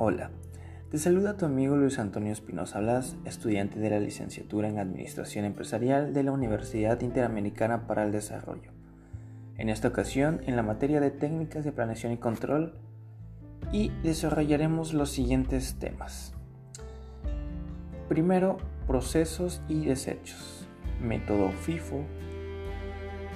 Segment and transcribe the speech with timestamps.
[0.00, 0.30] Hola,
[0.92, 6.14] te saluda tu amigo Luis Antonio Espinosa Blas, estudiante de la licenciatura en Administración Empresarial
[6.14, 8.70] de la Universidad Interamericana para el Desarrollo.
[9.56, 12.78] En esta ocasión, en la materia de técnicas de planeación y control,
[13.72, 16.32] y desarrollaremos los siguientes temas.
[18.08, 20.68] Primero, procesos y desechos,
[21.02, 22.04] método FIFO,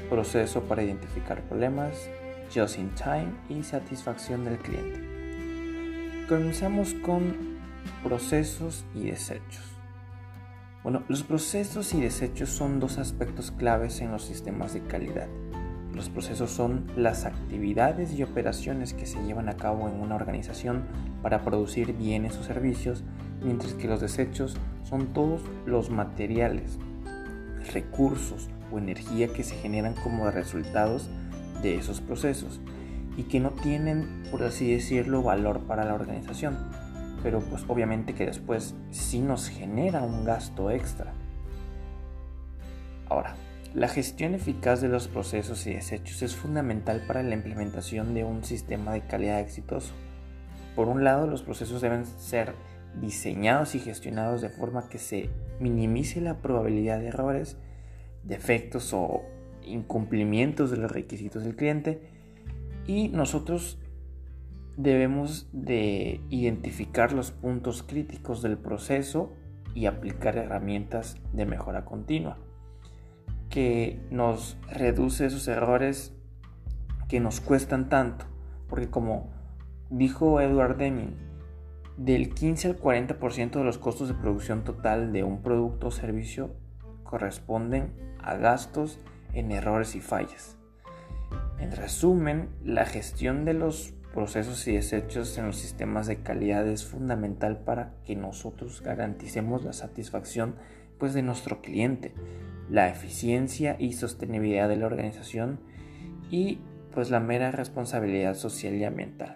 [0.09, 2.09] proceso para identificar problemas,
[2.55, 5.12] just in time y satisfacción del cliente.
[6.33, 7.35] Comenzamos con
[8.03, 9.65] procesos y desechos.
[10.83, 15.29] Bueno, los procesos y desechos son dos aspectos claves en los sistemas de calidad.
[15.95, 20.85] Los procesos son las actividades y operaciones que se llevan a cabo en una organización
[21.23, 23.05] para producir bienes o servicios,
[23.43, 24.57] mientras que los desechos
[24.89, 26.79] son todos los materiales,
[27.75, 31.11] recursos o energía que se generan como resultados
[31.63, 32.59] de esos procesos
[33.17, 36.59] y que no tienen, por así decirlo, valor para la organización,
[37.23, 41.13] pero pues obviamente que después sí nos genera un gasto extra.
[43.09, 43.35] Ahora,
[43.75, 48.45] la gestión eficaz de los procesos y desechos es fundamental para la implementación de un
[48.45, 49.95] sistema de calidad exitoso.
[50.77, 52.55] Por un lado, los procesos deben ser
[53.01, 57.57] diseñados y gestionados de forma que se minimice la probabilidad de errores,
[58.25, 59.23] defectos o
[59.65, 62.01] incumplimientos de los requisitos del cliente
[62.87, 63.79] y nosotros
[64.77, 69.33] debemos de identificar los puntos críticos del proceso
[69.75, 72.39] y aplicar herramientas de mejora continua
[73.49, 76.15] que nos reduce esos errores
[77.09, 78.25] que nos cuestan tanto
[78.69, 79.31] porque como
[79.91, 81.15] dijo Edward Deming
[81.97, 86.57] del 15 al 40% de los costos de producción total de un producto o servicio
[87.05, 88.99] corresponden a gastos
[89.35, 90.62] en errores y fallas.
[91.59, 96.85] En resumen, la gestión de los procesos y desechos en los sistemas de calidad es
[96.85, 100.57] fundamental para que nosotros garanticemos la satisfacción
[100.99, 102.15] pues, de nuestro cliente,
[102.69, 105.61] la eficiencia y sostenibilidad de la organización
[106.31, 106.61] y
[106.93, 109.35] pues la mera responsabilidad social y ambiental.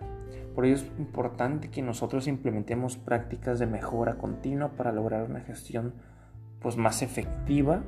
[0.55, 5.95] Por ello es importante que nosotros implementemos prácticas de mejora continua para lograr una gestión
[6.61, 7.83] pues más efectiva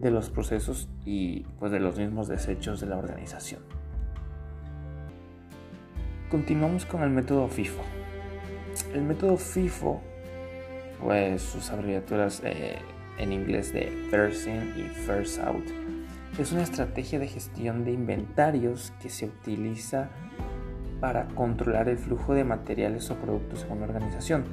[0.00, 3.60] de los procesos y pues de los mismos desechos de la organización.
[6.30, 7.82] Continuamos con el método FIFO.
[8.92, 10.00] El método FIFO,
[11.02, 12.78] pues sus abreviaturas eh,
[13.18, 15.64] en inglés de First In y First Out,
[16.38, 20.10] es una estrategia de gestión de inventarios que se utiliza
[21.00, 24.44] para controlar el flujo de materiales o productos en una organización.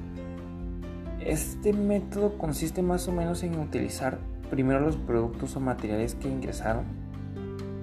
[1.19, 4.17] Este método consiste más o menos en utilizar
[4.49, 6.85] primero los productos o materiales que ingresaron,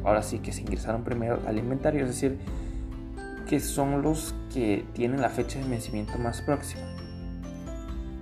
[0.04, 2.38] ahora sí que se ingresaron primero al inventario, es decir,
[3.48, 6.82] que son los que tienen la fecha de vencimiento más próxima.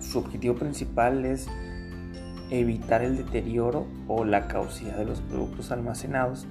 [0.00, 1.46] Su objetivo principal es
[2.50, 6.46] evitar el deterioro o la caducidad de los productos almacenados,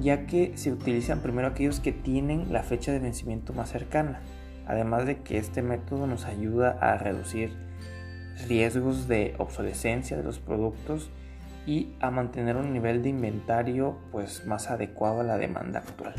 [0.00, 4.20] ya que se utilizan primero aquellos que tienen la fecha de vencimiento más cercana,
[4.66, 7.52] además de que este método nos ayuda a reducir
[8.48, 11.10] riesgos de obsolescencia de los productos
[11.66, 16.14] y a mantener un nivel de inventario pues, más adecuado a la demanda actual.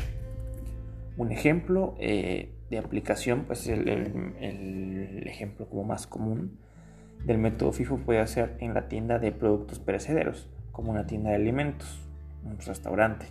[1.16, 6.58] Un ejemplo eh, de aplicación, pues el, ejemplo como más común
[7.24, 11.36] del método FIFO puede ser en la tienda de productos perecederos, como una tienda de
[11.36, 12.00] alimentos,
[12.44, 13.26] un restaurante.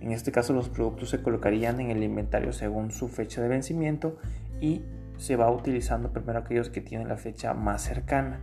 [0.00, 4.18] En este caso los productos se colocarían en el inventario según su fecha de vencimiento
[4.60, 4.82] y
[5.16, 8.40] se va utilizando primero aquellos que tienen la fecha más cercana.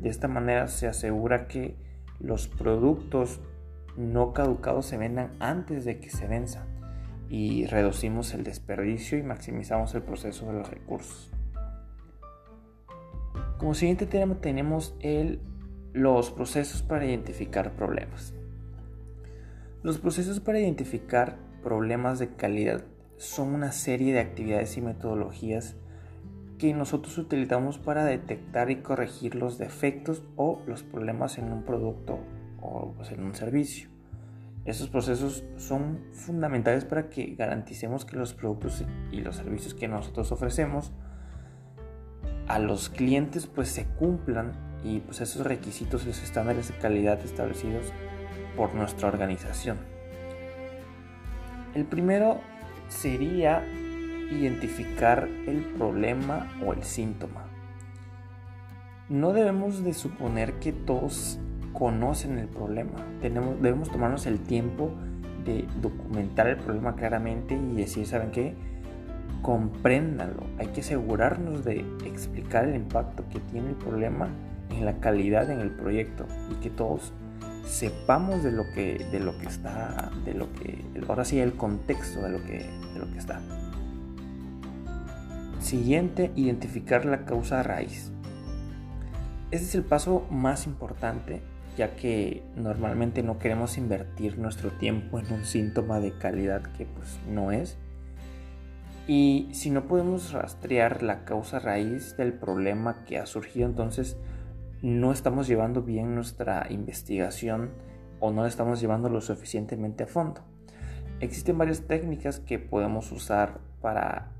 [0.00, 1.76] De esta manera se asegura que
[2.24, 3.40] los productos
[3.96, 6.66] no caducados se vendan antes de que se venzan
[7.28, 11.30] y reducimos el desperdicio y maximizamos el proceso de los recursos.
[13.58, 14.94] Como siguiente tema tenemos
[15.92, 18.34] los procesos para identificar problemas.
[19.82, 22.84] Los procesos para identificar problemas de calidad
[23.16, 25.76] son una serie de actividades y metodologías
[26.58, 32.18] que nosotros utilizamos para detectar y corregir los defectos o los problemas en un producto
[32.60, 33.88] o pues, en un servicio.
[34.64, 40.32] Estos procesos son fundamentales para que garanticemos que los productos y los servicios que nosotros
[40.32, 40.92] ofrecemos
[42.48, 44.52] a los clientes pues se cumplan
[44.82, 47.92] y pues esos requisitos y los estándares de calidad establecidos
[48.56, 49.78] por nuestra organización.
[51.74, 52.40] El primero
[52.88, 53.64] sería
[54.36, 57.44] identificar el problema o el síntoma.
[59.08, 61.38] No debemos de suponer que todos
[61.72, 63.04] conocen el problema.
[63.20, 64.92] Tenemos, debemos tomarnos el tiempo
[65.44, 68.54] de documentar el problema claramente y decir, ¿saben qué?
[69.44, 70.44] compréndanlo.
[70.58, 74.28] Hay que asegurarnos de explicar el impacto que tiene el problema
[74.70, 77.12] en la calidad en el proyecto y que todos
[77.66, 82.22] sepamos de lo que, de lo que está, de lo que, ahora sí, el contexto
[82.22, 83.42] de lo que, de lo que está.
[85.64, 88.12] Siguiente, identificar la causa raíz.
[89.50, 91.40] Este es el paso más importante
[91.78, 97.18] ya que normalmente no queremos invertir nuestro tiempo en un síntoma de calidad que pues
[97.30, 97.78] no es.
[99.08, 104.18] Y si no podemos rastrear la causa raíz del problema que ha surgido, entonces
[104.82, 107.70] no estamos llevando bien nuestra investigación
[108.20, 110.42] o no la estamos llevando lo suficientemente a fondo.
[111.20, 114.33] Existen varias técnicas que podemos usar para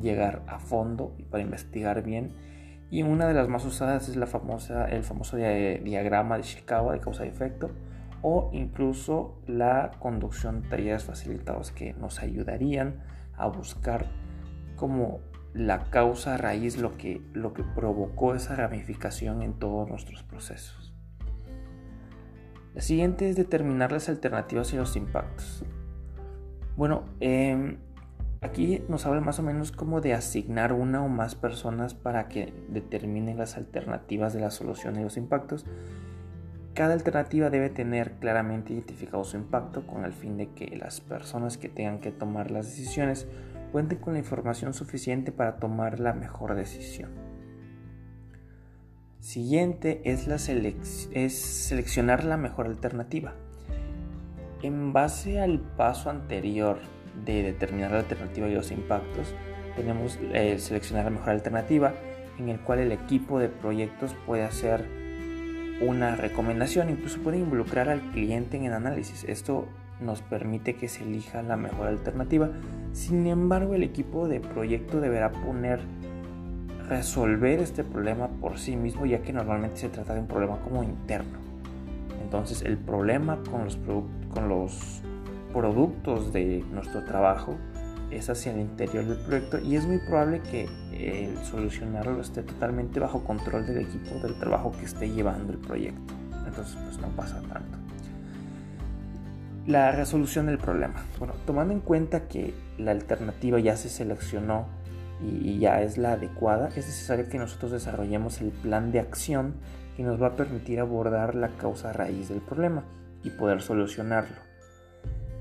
[0.00, 2.32] llegar a fondo y para investigar bien
[2.90, 7.00] y una de las más usadas es la famosa, el famoso diagrama de Chicago de
[7.00, 7.70] causa y efecto
[8.22, 13.02] o incluso la conducción de talleres facilitados que nos ayudarían
[13.36, 14.06] a buscar
[14.76, 15.20] como
[15.54, 20.94] la causa raíz, lo que, lo que provocó esa ramificación en todos nuestros procesos.
[22.74, 25.64] La siguiente es determinar las alternativas y los impactos.
[26.76, 27.76] Bueno, eh,
[28.40, 32.52] Aquí nos habla más o menos como de asignar una o más personas para que
[32.68, 35.66] determinen las alternativas de la solución y los impactos.
[36.72, 41.58] Cada alternativa debe tener claramente identificado su impacto con el fin de que las personas
[41.58, 43.26] que tengan que tomar las decisiones
[43.72, 47.10] cuenten con la información suficiente para tomar la mejor decisión.
[49.18, 53.34] Siguiente es, la es seleccionar la mejor alternativa.
[54.62, 56.78] En base al paso anterior
[57.24, 59.34] de determinar la alternativa y los impactos,
[59.76, 61.94] tenemos eh, seleccionar la mejor alternativa
[62.38, 64.84] en el cual el equipo de proyectos puede hacer
[65.80, 69.24] una recomendación, incluso puede involucrar al cliente en el análisis.
[69.24, 69.66] Esto
[70.00, 72.50] nos permite que se elija la mejor alternativa.
[72.92, 75.80] Sin embargo, el equipo de proyecto deberá poner
[76.88, 80.82] resolver este problema por sí mismo, ya que normalmente se trata de un problema como
[80.82, 81.38] interno.
[82.22, 83.78] Entonces, el problema con los,
[84.32, 85.02] con los
[85.52, 87.56] productos de nuestro trabajo
[88.10, 93.00] es hacia el interior del proyecto y es muy probable que el solucionarlo esté totalmente
[93.00, 96.14] bajo control del equipo del trabajo que esté llevando el proyecto.
[96.46, 97.78] Entonces pues no pasa tanto.
[99.66, 101.04] La resolución del problema.
[101.18, 104.66] Bueno, tomando en cuenta que la alternativa ya se seleccionó
[105.20, 109.54] y ya es la adecuada, es necesario que nosotros desarrollemos el plan de acción
[109.96, 112.84] que nos va a permitir abordar la causa raíz del problema
[113.24, 114.47] y poder solucionarlo.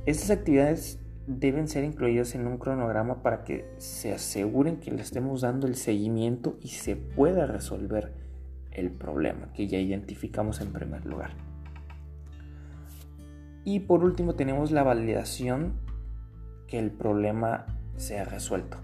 [0.07, 5.41] Estas actividades deben ser incluidas en un cronograma para que se aseguren que le estemos
[5.41, 8.13] dando el seguimiento y se pueda resolver
[8.71, 11.31] el problema que ya identificamos en primer lugar.
[13.65, 15.73] Y por último tenemos la validación
[16.67, 17.65] que el problema
[17.97, 18.77] sea resuelto.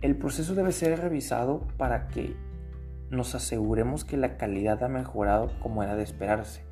[0.00, 2.36] El proceso debe ser revisado para que
[3.10, 6.62] nos aseguremos que la calidad ha mejorado como era de esperarse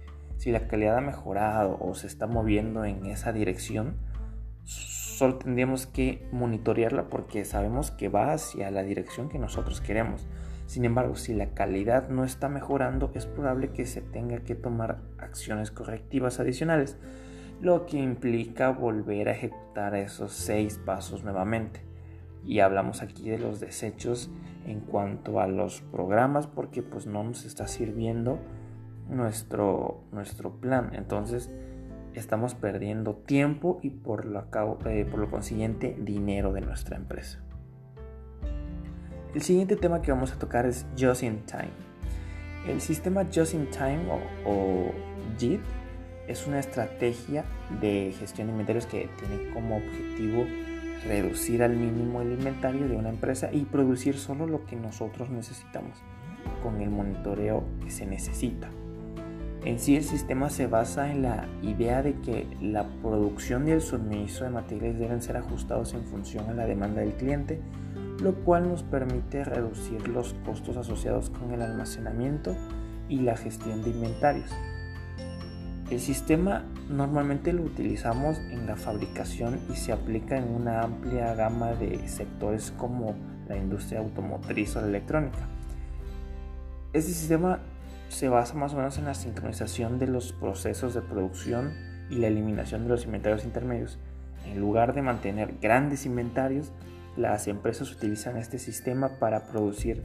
[0.40, 3.96] si la calidad ha mejorado o se está moviendo en esa dirección,
[4.64, 10.26] solo tendríamos que monitorearla porque sabemos que va hacia la dirección que nosotros queremos.
[10.64, 15.02] Sin embargo, si la calidad no está mejorando, es probable que se tenga que tomar
[15.18, 16.96] acciones correctivas adicionales,
[17.60, 21.82] lo que implica volver a ejecutar esos seis pasos nuevamente.
[22.46, 24.30] Y hablamos aquí de los desechos
[24.64, 28.38] en cuanto a los programas porque pues no nos está sirviendo
[29.10, 30.90] nuestro, nuestro plan.
[30.94, 31.50] Entonces
[32.14, 34.46] estamos perdiendo tiempo y por lo,
[34.86, 37.40] eh, por lo consiguiente dinero de nuestra empresa.
[39.34, 41.90] El siguiente tema que vamos a tocar es Just in Time.
[42.66, 44.92] El sistema Just in Time o, o
[45.38, 45.60] JIT
[46.26, 47.44] es una estrategia
[47.80, 50.44] de gestión de inventarios que tiene como objetivo
[51.06, 55.96] reducir al mínimo el inventario de una empresa y producir solo lo que nosotros necesitamos
[56.62, 58.70] con el monitoreo que se necesita.
[59.64, 63.82] En sí el sistema se basa en la idea de que la producción y el
[63.82, 67.60] suministro de materiales deben ser ajustados en función a la demanda del cliente,
[68.22, 72.56] lo cual nos permite reducir los costos asociados con el almacenamiento
[73.10, 74.50] y la gestión de inventarios.
[75.90, 81.72] El sistema normalmente lo utilizamos en la fabricación y se aplica en una amplia gama
[81.72, 83.14] de sectores como
[83.48, 85.40] la industria automotriz o la electrónica.
[86.92, 87.60] Este sistema
[88.10, 91.72] se basa más o menos en la sincronización de los procesos de producción
[92.10, 93.98] y la eliminación de los inventarios intermedios.
[94.46, 96.72] En lugar de mantener grandes inventarios,
[97.16, 100.02] las empresas utilizan este sistema para producir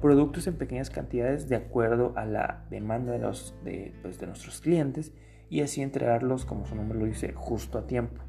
[0.00, 4.60] productos en pequeñas cantidades de acuerdo a la demanda de, los, de, pues, de nuestros
[4.60, 5.12] clientes
[5.48, 8.22] y así entregarlos, como su nombre lo dice, justo a tiempo.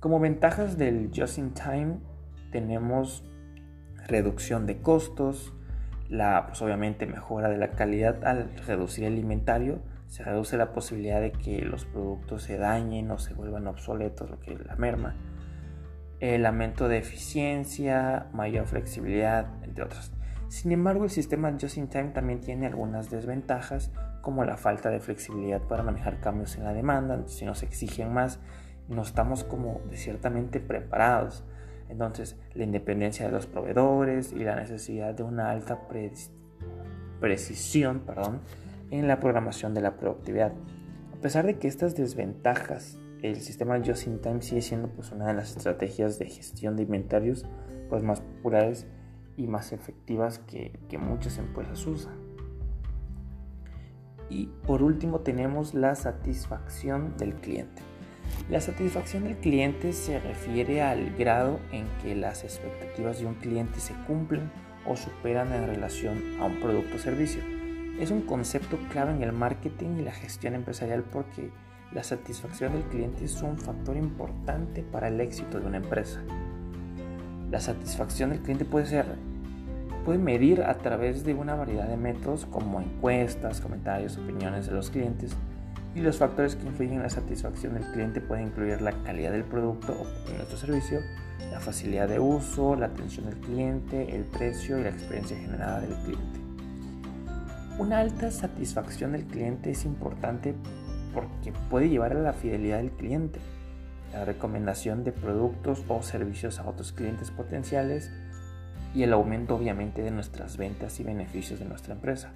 [0.00, 1.98] Como ventajas del Just in Time
[2.50, 3.24] tenemos
[4.08, 5.52] reducción de costos,
[6.10, 11.20] la, pues obviamente mejora de la calidad al reducir el inventario, se reduce la posibilidad
[11.20, 15.14] de que los productos se dañen o se vuelvan obsoletos, lo que es la merma,
[16.18, 20.12] el aumento de eficiencia, mayor flexibilidad, entre otras.
[20.48, 24.98] Sin embargo, el sistema Just in Time también tiene algunas desventajas, como la falta de
[24.98, 28.40] flexibilidad para manejar cambios en la demanda, si nos exigen más,
[28.88, 31.44] no estamos como ciertamente preparados.
[31.90, 35.88] Entonces, la independencia de los proveedores y la necesidad de una alta
[37.20, 38.40] precisión perdón,
[38.90, 40.52] en la programación de la productividad.
[41.12, 45.26] A pesar de que estas desventajas, el sistema Just in Time sigue siendo pues, una
[45.26, 47.44] de las estrategias de gestión de inventarios
[47.88, 48.86] pues, más populares
[49.36, 52.14] y más efectivas que, que muchas empresas usan.
[54.28, 57.82] Y por último tenemos la satisfacción del cliente.
[58.48, 63.80] La satisfacción del cliente se refiere al grado en que las expectativas de un cliente
[63.80, 64.50] se cumplen
[64.86, 67.42] o superan en relación a un producto o servicio.
[68.00, 71.50] Es un concepto clave en el marketing y la gestión empresarial porque
[71.92, 76.20] la satisfacción del cliente es un factor importante para el éxito de una empresa.
[77.50, 79.06] La satisfacción del cliente puede ser
[80.04, 84.90] puede medir a través de una variedad de métodos como encuestas, comentarios, opiniones de los
[84.90, 85.36] clientes,
[85.94, 89.44] y los factores que influyen en la satisfacción del cliente pueden incluir la calidad del
[89.44, 91.00] producto o nuestro servicio,
[91.50, 95.94] la facilidad de uso, la atención del cliente, el precio y la experiencia generada del
[96.04, 96.40] cliente.
[97.78, 100.54] Una alta satisfacción del cliente es importante
[101.14, 103.40] porque puede llevar a la fidelidad del cliente,
[104.12, 108.10] la recomendación de productos o servicios a otros clientes potenciales
[108.94, 112.32] y el aumento obviamente de nuestras ventas y beneficios de nuestra empresa.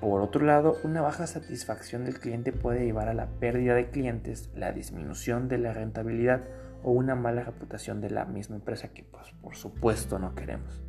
[0.00, 4.50] Por otro lado, una baja satisfacción del cliente puede llevar a la pérdida de clientes,
[4.54, 6.42] la disminución de la rentabilidad
[6.82, 10.82] o una mala reputación de la misma empresa que pues, por supuesto no queremos.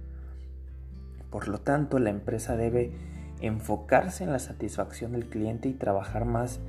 [1.30, 2.92] Por lo tanto, la empresa debe
[3.42, 6.60] enfocarse en la satisfacción del cliente y trabajar más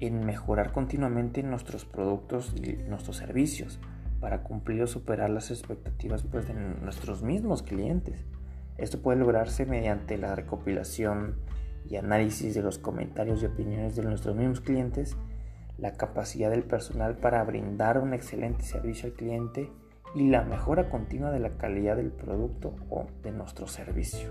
[0.00, 3.78] en mejorar continuamente nuestros productos y nuestros servicios
[4.20, 8.24] para cumplir o superar las expectativas pues, de nuestros mismos clientes.
[8.78, 11.36] Esto puede lograrse mediante la recopilación
[11.88, 15.16] y análisis de los comentarios y opiniones de nuestros mismos clientes,
[15.78, 19.70] la capacidad del personal para brindar un excelente servicio al cliente
[20.14, 24.28] y la mejora continua de la calidad del producto o de nuestro servicio.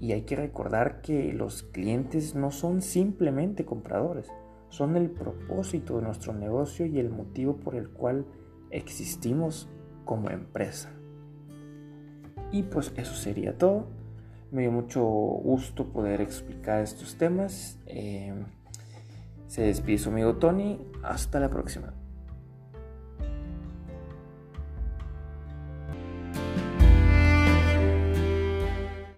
[0.00, 4.30] Y hay que recordar que los clientes no son simplemente compradores,
[4.68, 8.26] son el propósito de nuestro negocio y el motivo por el cual
[8.70, 9.68] existimos
[10.04, 10.90] como empresa.
[12.50, 13.86] Y pues eso sería todo.
[14.54, 17.76] Me dio mucho gusto poder explicar estos temas.
[17.86, 18.32] Eh,
[19.48, 20.78] se despide su amigo Tony.
[21.02, 21.92] Hasta la próxima.